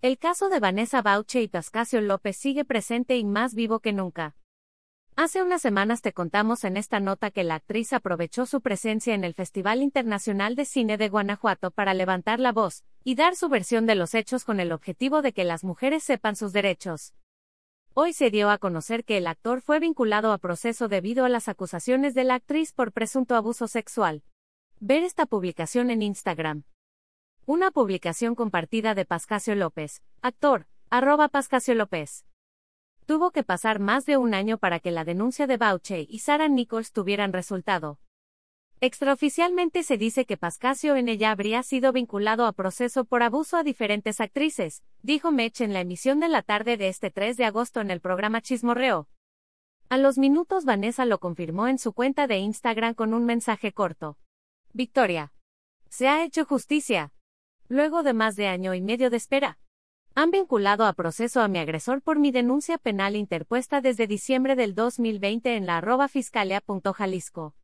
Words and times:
El 0.00 0.16
caso 0.16 0.48
de 0.48 0.60
Vanessa 0.60 1.02
Bauche 1.02 1.42
y 1.42 1.48
Pascasio 1.48 2.00
López 2.00 2.36
sigue 2.36 2.64
presente 2.64 3.16
y 3.16 3.24
más 3.24 3.56
vivo 3.56 3.80
que 3.80 3.92
nunca. 3.92 4.36
Hace 5.16 5.42
unas 5.42 5.60
semanas 5.60 6.02
te 6.02 6.12
contamos 6.12 6.62
en 6.62 6.76
esta 6.76 7.00
nota 7.00 7.32
que 7.32 7.42
la 7.42 7.56
actriz 7.56 7.92
aprovechó 7.92 8.46
su 8.46 8.60
presencia 8.60 9.12
en 9.14 9.24
el 9.24 9.34
Festival 9.34 9.82
Internacional 9.82 10.54
de 10.54 10.66
Cine 10.66 10.98
de 10.98 11.08
Guanajuato 11.08 11.72
para 11.72 11.94
levantar 11.94 12.38
la 12.38 12.52
voz 12.52 12.84
y 13.02 13.16
dar 13.16 13.34
su 13.34 13.48
versión 13.48 13.86
de 13.86 13.96
los 13.96 14.14
hechos 14.14 14.44
con 14.44 14.60
el 14.60 14.70
objetivo 14.70 15.20
de 15.20 15.32
que 15.32 15.42
las 15.42 15.64
mujeres 15.64 16.04
sepan 16.04 16.36
sus 16.36 16.52
derechos. 16.52 17.12
Hoy 17.92 18.12
se 18.12 18.30
dio 18.30 18.50
a 18.50 18.58
conocer 18.58 19.04
que 19.04 19.16
el 19.16 19.26
actor 19.26 19.62
fue 19.62 19.80
vinculado 19.80 20.30
a 20.30 20.38
proceso 20.38 20.86
debido 20.86 21.24
a 21.24 21.28
las 21.28 21.48
acusaciones 21.48 22.14
de 22.14 22.22
la 22.22 22.36
actriz 22.36 22.72
por 22.72 22.92
presunto 22.92 23.34
abuso 23.34 23.66
sexual. 23.66 24.22
Ver 24.78 25.02
esta 25.02 25.26
publicación 25.26 25.90
en 25.90 26.02
Instagram. 26.02 26.62
Una 27.48 27.70
publicación 27.70 28.34
compartida 28.34 28.94
de 28.94 29.06
Pascasio 29.06 29.54
López, 29.54 30.02
actor, 30.20 30.66
arroba 30.90 31.28
Pascasio 31.28 31.74
López. 31.74 32.26
Tuvo 33.06 33.30
que 33.30 33.42
pasar 33.42 33.78
más 33.78 34.04
de 34.04 34.18
un 34.18 34.34
año 34.34 34.58
para 34.58 34.80
que 34.80 34.90
la 34.90 35.02
denuncia 35.02 35.46
de 35.46 35.56
Bauche 35.56 36.04
y 36.06 36.18
Sarah 36.18 36.48
Nichols 36.48 36.92
tuvieran 36.92 37.32
resultado. 37.32 38.00
Extraoficialmente 38.82 39.82
se 39.82 39.96
dice 39.96 40.26
que 40.26 40.36
Pascasio 40.36 40.94
en 40.94 41.08
ella 41.08 41.30
habría 41.30 41.62
sido 41.62 41.90
vinculado 41.90 42.44
a 42.44 42.52
proceso 42.52 43.06
por 43.06 43.22
abuso 43.22 43.56
a 43.56 43.62
diferentes 43.62 44.20
actrices, 44.20 44.82
dijo 45.00 45.32
Mech 45.32 45.62
en 45.62 45.72
la 45.72 45.80
emisión 45.80 46.20
de 46.20 46.28
la 46.28 46.42
tarde 46.42 46.76
de 46.76 46.88
este 46.88 47.10
3 47.10 47.38
de 47.38 47.46
agosto 47.46 47.80
en 47.80 47.90
el 47.90 48.02
programa 48.02 48.42
Chismorreo. 48.42 49.08
A 49.88 49.96
los 49.96 50.18
minutos 50.18 50.66
Vanessa 50.66 51.06
lo 51.06 51.18
confirmó 51.18 51.66
en 51.66 51.78
su 51.78 51.94
cuenta 51.94 52.26
de 52.26 52.36
Instagram 52.40 52.92
con 52.92 53.14
un 53.14 53.24
mensaje 53.24 53.72
corto. 53.72 54.18
Victoria. 54.74 55.32
Se 55.88 56.08
ha 56.08 56.22
hecho 56.24 56.44
justicia. 56.44 57.10
Luego 57.68 58.02
de 58.02 58.14
más 58.14 58.34
de 58.34 58.48
año 58.48 58.72
y 58.74 58.80
medio 58.80 59.10
de 59.10 59.18
espera, 59.18 59.58
han 60.14 60.30
vinculado 60.30 60.86
a 60.86 60.94
proceso 60.94 61.42
a 61.42 61.48
mi 61.48 61.58
agresor 61.58 62.02
por 62.02 62.18
mi 62.18 62.30
denuncia 62.30 62.78
penal 62.78 63.14
interpuesta 63.14 63.80
desde 63.80 64.06
diciembre 64.06 64.56
del 64.56 64.74
2020 64.74 65.54
en 65.54 65.66
la 65.66 65.76
arroba 65.76 66.08
fiscalia.jalisco. 66.08 67.54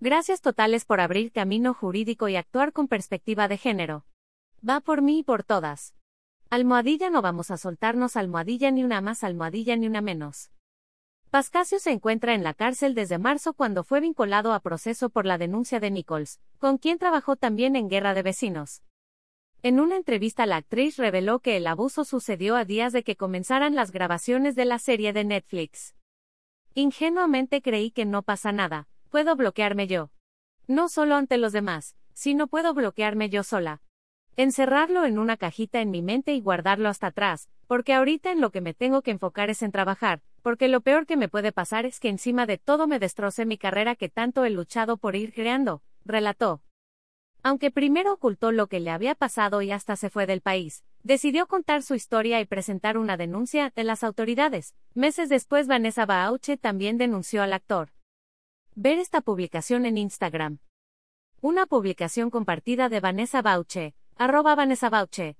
Gracias 0.00 0.40
totales 0.40 0.84
por 0.84 1.00
abrir 1.00 1.32
camino 1.32 1.74
jurídico 1.74 2.28
y 2.28 2.36
actuar 2.36 2.72
con 2.72 2.86
perspectiva 2.86 3.48
de 3.48 3.58
género. 3.58 4.06
Va 4.66 4.80
por 4.80 5.02
mí 5.02 5.18
y 5.18 5.22
por 5.24 5.42
todas. 5.42 5.94
Almohadilla 6.50 7.10
no 7.10 7.20
vamos 7.20 7.50
a 7.50 7.56
soltarnos 7.56 8.16
almohadilla 8.16 8.70
ni 8.70 8.84
una 8.84 9.00
más 9.00 9.24
almohadilla 9.24 9.76
ni 9.76 9.88
una 9.88 10.00
menos. 10.00 10.50
Pascasio 11.30 11.78
se 11.78 11.90
encuentra 11.90 12.32
en 12.32 12.42
la 12.42 12.54
cárcel 12.54 12.94
desde 12.94 13.18
marzo 13.18 13.52
cuando 13.52 13.84
fue 13.84 14.00
vinculado 14.00 14.54
a 14.54 14.60
proceso 14.60 15.10
por 15.10 15.26
la 15.26 15.36
denuncia 15.36 15.78
de 15.78 15.90
Nichols, 15.90 16.40
con 16.58 16.78
quien 16.78 16.96
trabajó 16.96 17.36
también 17.36 17.76
en 17.76 17.88
Guerra 17.88 18.14
de 18.14 18.22
Vecinos. 18.22 18.82
En 19.62 19.80
una 19.80 19.96
entrevista 19.96 20.46
la 20.46 20.56
actriz 20.56 20.98
reveló 20.98 21.40
que 21.40 21.56
el 21.56 21.66
abuso 21.66 22.04
sucedió 22.04 22.54
a 22.54 22.64
días 22.64 22.92
de 22.92 23.02
que 23.02 23.16
comenzaran 23.16 23.74
las 23.74 23.90
grabaciones 23.90 24.54
de 24.54 24.64
la 24.64 24.78
serie 24.78 25.12
de 25.12 25.24
Netflix. 25.24 25.96
Ingenuamente 26.74 27.60
creí 27.60 27.90
que 27.90 28.04
no 28.04 28.22
pasa 28.22 28.52
nada, 28.52 28.86
puedo 29.10 29.34
bloquearme 29.34 29.88
yo. 29.88 30.10
No 30.68 30.88
solo 30.88 31.16
ante 31.16 31.38
los 31.38 31.52
demás, 31.52 31.96
sino 32.12 32.46
puedo 32.46 32.72
bloquearme 32.72 33.30
yo 33.30 33.42
sola. 33.42 33.82
Encerrarlo 34.36 35.04
en 35.04 35.18
una 35.18 35.36
cajita 35.36 35.80
en 35.80 35.90
mi 35.90 36.02
mente 36.02 36.34
y 36.34 36.40
guardarlo 36.40 36.88
hasta 36.88 37.08
atrás, 37.08 37.48
porque 37.66 37.94
ahorita 37.94 38.30
en 38.30 38.40
lo 38.40 38.52
que 38.52 38.60
me 38.60 38.74
tengo 38.74 39.02
que 39.02 39.10
enfocar 39.10 39.50
es 39.50 39.62
en 39.62 39.72
trabajar, 39.72 40.22
porque 40.42 40.68
lo 40.68 40.82
peor 40.82 41.04
que 41.04 41.16
me 41.16 41.28
puede 41.28 41.50
pasar 41.50 41.84
es 41.84 41.98
que 41.98 42.08
encima 42.08 42.46
de 42.46 42.58
todo 42.58 42.86
me 42.86 43.00
destroce 43.00 43.44
mi 43.44 43.58
carrera 43.58 43.96
que 43.96 44.08
tanto 44.08 44.44
he 44.44 44.50
luchado 44.50 44.98
por 44.98 45.16
ir 45.16 45.32
creando, 45.34 45.82
relató. 46.04 46.62
Aunque 47.48 47.70
primero 47.70 48.12
ocultó 48.12 48.52
lo 48.52 48.66
que 48.66 48.78
le 48.78 48.90
había 48.90 49.14
pasado 49.14 49.62
y 49.62 49.70
hasta 49.70 49.96
se 49.96 50.10
fue 50.10 50.26
del 50.26 50.42
país, 50.42 50.84
decidió 51.02 51.46
contar 51.46 51.82
su 51.82 51.94
historia 51.94 52.42
y 52.42 52.44
presentar 52.44 52.98
una 52.98 53.16
denuncia 53.16 53.64
ante 53.64 53.84
las 53.84 54.04
autoridades. 54.04 54.74
Meses 54.92 55.30
después 55.30 55.66
Vanessa 55.66 56.04
Bauche 56.04 56.58
también 56.58 56.98
denunció 56.98 57.42
al 57.42 57.54
actor. 57.54 57.88
Ver 58.74 58.98
esta 58.98 59.22
publicación 59.22 59.86
en 59.86 59.96
Instagram. 59.96 60.58
Una 61.40 61.64
publicación 61.64 62.28
compartida 62.28 62.90
de 62.90 63.00
Vanessa 63.00 63.40
Bauche, 63.40 63.94
arroba 64.16 64.54
Vanessa 64.54 64.90
Bauche. 64.90 65.38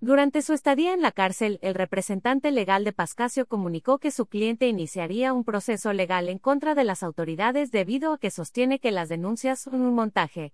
Durante 0.00 0.42
su 0.42 0.52
estadía 0.52 0.92
en 0.92 1.00
la 1.00 1.12
cárcel, 1.12 1.58
el 1.62 1.74
representante 1.74 2.50
legal 2.50 2.84
de 2.84 2.92
Pascasio 2.92 3.46
comunicó 3.46 3.96
que 3.96 4.10
su 4.10 4.26
cliente 4.26 4.68
iniciaría 4.68 5.32
un 5.32 5.44
proceso 5.44 5.94
legal 5.94 6.28
en 6.28 6.38
contra 6.38 6.74
de 6.74 6.84
las 6.84 7.02
autoridades 7.02 7.70
debido 7.70 8.12
a 8.12 8.18
que 8.18 8.30
sostiene 8.30 8.80
que 8.80 8.90
las 8.90 9.08
denuncias 9.08 9.60
son 9.60 9.80
un 9.80 9.94
montaje. 9.94 10.52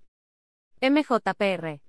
MJPR 0.81 1.81